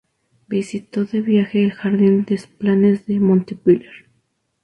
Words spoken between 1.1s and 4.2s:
viaje el Jardin des Plantes de Montpellier.